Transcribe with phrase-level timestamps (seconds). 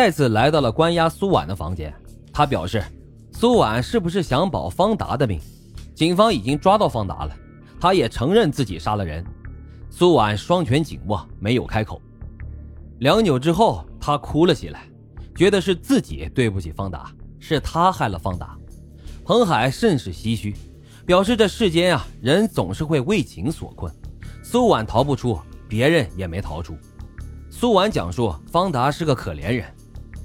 [0.00, 1.94] 再次来到了关押苏婉的房间。
[2.32, 2.82] 他表示，
[3.32, 5.38] 苏婉是不是想保方达的命？
[5.94, 7.36] 警方已经抓到方达了，
[7.78, 9.22] 他也承认自己杀了人。
[9.90, 12.00] 苏婉双拳紧握，没有开口。
[13.00, 14.88] 良久之后，他哭了起来，
[15.36, 18.56] 觉得是自己对不起方达，是他害了方达。
[19.22, 20.56] 彭海甚是唏嘘，
[21.04, 23.94] 表示这世间啊，人总是会为情所困。
[24.42, 25.38] 苏婉逃不出，
[25.68, 26.74] 别人也没逃出。
[27.50, 29.66] 苏婉讲述，方达是个可怜人。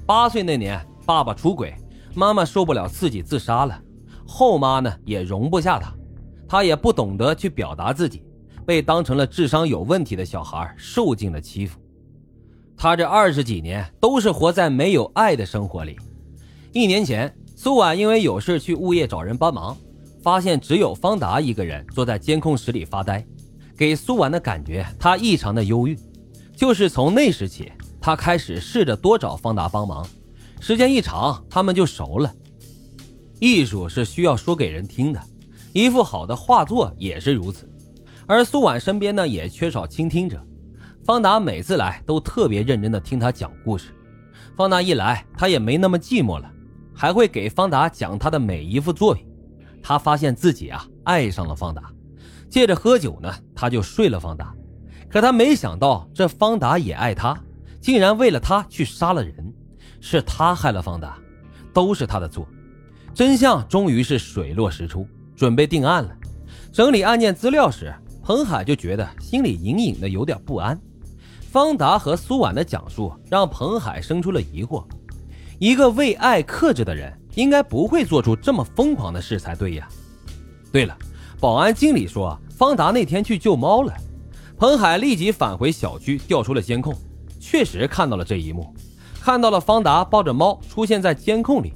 [0.06, 1.74] 八岁那年，爸爸出轨，
[2.14, 3.76] 妈妈受不了刺激自杀了。
[4.24, 5.92] 后妈呢，也容不下他，
[6.48, 8.22] 他也不懂得去表达自己，
[8.64, 11.80] 被当成了智商有问题的小孩，受尽了欺负。
[12.76, 15.98] 他这二十几年都是活在没有爱的生活里。
[16.72, 19.76] 一年前，苏婉因为有事去物业找人帮忙，
[20.22, 23.26] 发现只有方达一个人坐在监控室里发呆。
[23.76, 25.98] 给苏婉的感觉，他异常的忧郁。
[26.54, 27.70] 就是从那时起，
[28.06, 30.06] 他开始试着多找方达帮忙。
[30.60, 32.32] 时间一长，他们就熟了。
[33.40, 35.20] 艺术是需要说给人听的，
[35.72, 37.68] 一幅好的画作也是如此。
[38.24, 40.40] 而苏婉身边呢，也缺少倾听者。
[41.04, 43.88] 方达每次来都特别认真的听他讲故事。
[44.56, 46.48] 方达一来，他也没那么寂寞了，
[46.94, 49.26] 还会给方达讲他的每一幅作品。
[49.82, 51.90] 他发现自己啊，爱上了方达。
[52.48, 54.54] 借着喝酒呢，他就睡了方达，
[55.10, 57.36] 可他没想到这方达也爱他，
[57.86, 59.32] 竟然为了他去杀了人，
[60.00, 61.16] 是他害了方达，
[61.72, 62.44] 都是他的错。
[63.14, 65.06] 真相终于是水落石出，
[65.36, 66.10] 准备定案了。
[66.72, 70.76] 整理案件资料时，彭海就觉得心里隐隐的有点不安。
[71.42, 74.84] 方达和苏婉的讲述让彭海生出了疑惑：
[75.60, 79.88] 一个为爱克制的人，应该不会做出这么疯狂的事才对呀。
[80.72, 80.98] 对了。
[81.38, 83.94] 保安经理说，方达那天去救猫了。
[84.56, 86.92] 彭海立即返回小区，调出了监控，
[87.48, 88.74] 确实看到了这一幕，
[89.20, 91.72] 看到了方达抱着猫出现在监控里。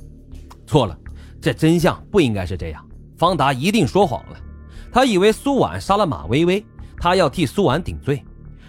[0.67, 0.99] 错了，
[1.41, 2.85] 这真相不应该是这样。
[3.17, 4.37] 方达一定说谎了，
[4.91, 8.21] 他以为苏婉杀了马薇薇，他要替苏婉顶罪。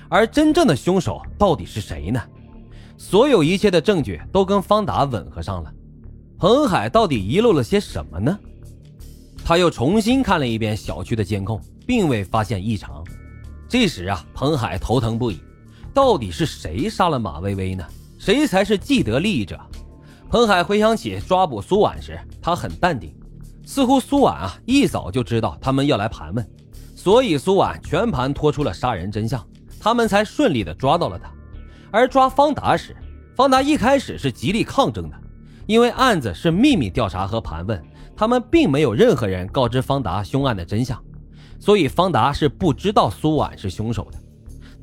[0.09, 2.21] 而真正的凶手到底是谁呢？
[2.99, 5.73] 所有一切的证据都跟方达吻合上了，
[6.37, 8.37] 彭海到底遗漏了些什么呢？
[9.43, 13.03] 他又重新看了一遍小区的监控，并未发现异常。
[13.67, 15.41] 这时啊，彭海头疼不已，
[15.93, 17.85] 到底是谁杀了马薇薇呢？
[18.17, 19.59] 谁才是既得利益者？
[20.29, 23.13] 彭海回想起抓捕苏婉时，他很淡定，
[23.65, 26.49] 似乎苏婉啊一早就知道他们要来盘问，
[26.95, 29.45] 所以苏婉全盘托出了杀人真相，
[29.79, 31.29] 他们才顺利的抓到了他。
[31.91, 32.95] 而抓方达时，
[33.35, 35.15] 方达一开始是极力抗争的，
[35.65, 37.83] 因为案子是秘密调查和盘问。
[38.15, 41.03] 他们并没有任何人告知方达凶案的真相，
[41.59, 44.20] 所以方达是不知道苏婉是凶手的。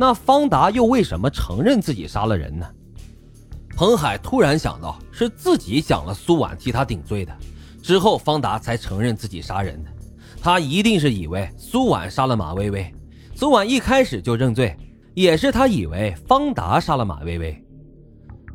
[0.00, 2.64] 那方达又为什么承认自己杀了人呢？
[3.76, 7.36] 彭海突然想到，是自己讲了苏婉替他顶罪的，
[7.82, 9.91] 之后方达才承认自己杀人的。
[10.41, 12.94] 他一定是以为苏婉杀了马薇薇，
[13.34, 14.76] 苏婉一开始就认罪，
[15.14, 17.60] 也是他以为方达杀了马薇薇。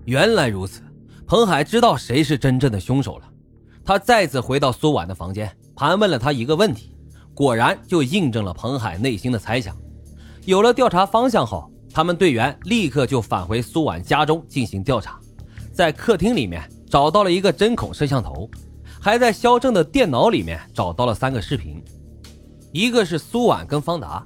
[0.06, 0.82] 原来如此，
[1.28, 3.30] 彭海知道谁是真正的凶手了。
[3.84, 6.96] 他再次回到苏婉的房间，盘问了她一个问题，
[7.34, 9.76] 果然就印证了彭海内心的猜想。
[10.46, 15.18] 有了调查方向后，他们队员立刻就返回苏婉家中进行调查，
[15.72, 18.50] 在客厅里面找到了一个针孔摄像头，
[19.00, 21.82] 还在肖正的电脑里面找到了三个视频，
[22.74, 24.22] 一个是苏婉跟方达，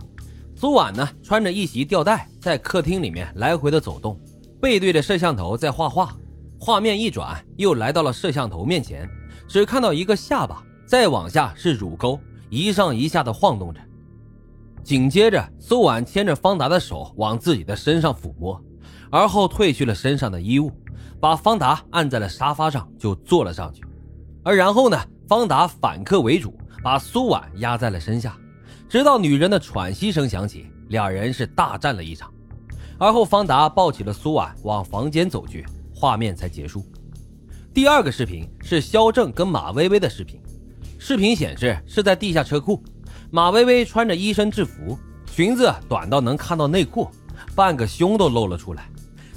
[0.55, 4.19] 苏婉呢穿着一袭吊带在客厅里面来回的走动，
[4.59, 6.15] 背对着摄像头在画画，
[6.59, 9.07] 画面一转又来到了摄像头面前。
[9.47, 13.79] 只看到一个下巴，再往下是乳沟，一上一下的晃动着。
[14.87, 18.57] 紧接着，苏婉牵着方达的手往自己的身上抚摸，
[19.11, 20.71] 而后褪去了身上的衣物，
[21.19, 23.83] 把方达按在了沙发上，就坐了上去。
[24.45, 28.37] 而然后呢，方达反客为主，把苏婉压在了身下，
[28.87, 32.33] 直到女人的喘息声响起，两人是大战了一场。
[32.97, 36.81] 而后，方达抱起了苏婉往房间走去，画面才结束。
[37.73, 40.41] 第二个视频是肖正跟马薇薇的视频，
[40.97, 42.81] 视频显示是在地下车库，
[43.29, 47.09] 马薇薇穿着一身制服，裙子短到能看到内裤，
[47.53, 48.89] 半个胸都露了出来。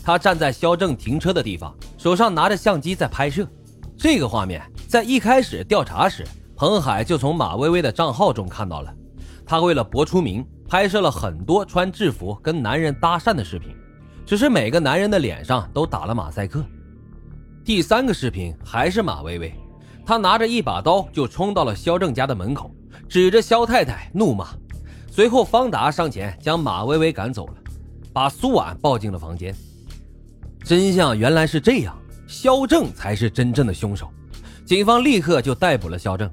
[0.02, 3.44] 她站在肖正停车的地方，手上拿着相机在拍摄。
[3.96, 8.94] 这个画面在一开始调查时，彭海就从马薇薇的账号中看到了。
[9.44, 13.74] 他为了博出名，拍摄了很多穿制服跟男人搭讪的视频，
[14.24, 16.64] 只是每个男人的脸上都打了马赛克。
[17.64, 19.52] 第三个视频还是马薇薇，
[20.06, 22.72] 她拿着一把刀就冲到了肖正家的门口，
[23.10, 24.46] 指着肖太太怒骂。
[25.10, 27.54] 随后方达上前将马薇薇赶走了，
[28.12, 29.52] 把苏婉抱进了房间。
[30.62, 31.98] 真相原来是这样，
[32.28, 34.08] 肖正才是真正的凶手。
[34.64, 36.30] 警方立刻就逮捕了肖正。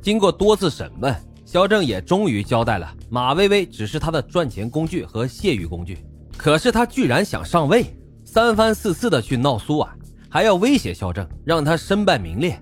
[0.00, 5.98] 经过多次审问，肖正也终于交代了马薇薇只是他的赚钱工具和泄欲工具。
[6.38, 7.94] 可是他居然想上位，
[8.24, 9.90] 三番四次的去闹苏婉，
[10.30, 12.58] 还要威胁肖正，让他身败名裂。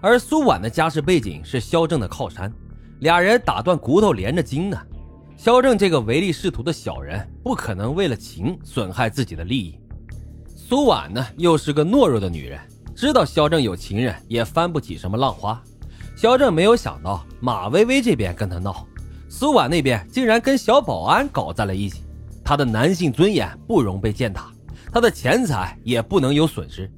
[0.00, 2.52] 而苏婉的家世背景是肖正的靠山，
[3.02, 4.80] 俩人打断骨头连着筋呢。
[5.36, 9.76] 肖正这个唯利是图的小人，不可能为了情损害自己的利益。
[10.46, 12.60] 苏婉呢，又是个懦弱的女人，
[12.94, 15.60] 知道肖正有情人，也翻不起什么浪花。
[16.14, 18.86] 肖正没有想到马薇薇这边跟他闹，
[19.28, 22.04] 苏婉那边竟然跟小保安搞在了一起。
[22.44, 24.52] 他的男性尊严不容被践踏，
[24.92, 26.88] 他的钱财也不能有损失。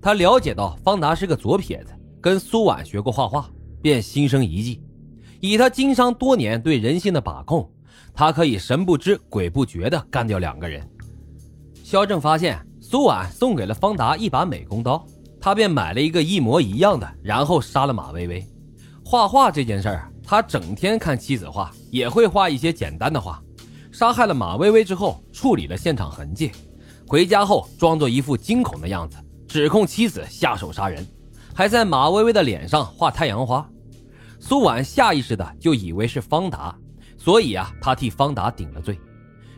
[0.00, 1.90] 他了解到方达是个左撇子，
[2.20, 3.50] 跟苏婉学过画画，
[3.82, 4.80] 便心生一计。
[5.40, 7.70] 以他经商多年对人性的把控。
[8.14, 10.84] 他可以神不知鬼不觉地干掉两个人。
[11.84, 15.06] 肖正发现苏婉送给了方达一把美工刀，
[15.40, 18.44] 他便买了一个一模一样的，然后杀了马薇薇。
[19.04, 23.40] 画画这件事儿，他整天看妻子画，也会画一些简单的画。
[23.92, 26.50] 杀害了马薇薇之后，处理了现场痕迹，
[27.06, 31.06] 回家后装作一副惊恐的样子，指控妻子下手杀人，
[31.54, 33.64] 还在马薇薇的脸上画太阳花。
[34.38, 36.76] 苏婉下意识的就以为是方达。
[37.16, 38.98] 所以啊，他替方达顶了罪，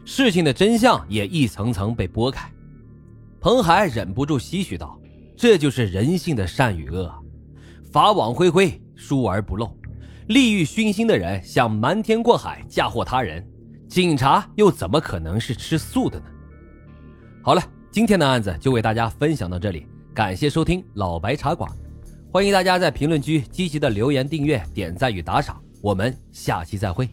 [0.04, 2.50] 事情的真相也一层层被剥开。
[3.38, 4.98] 彭海忍不住唏嘘道
[5.36, 7.12] ：“这就是人性的善与恶，
[7.92, 9.70] 法网恢恢，疏而不漏。
[10.28, 13.46] 利欲熏心的人想瞒天过海嫁祸他人，
[13.88, 16.26] 警察又怎么可能是吃素的呢？”
[17.44, 21.70] 好了，今天的案子就为大家分享到这里，感谢收听老白茶馆，
[22.32, 27.08] 欢迎大家在评论区积极的留言、订阅、点赞与打赏，我们下期再会。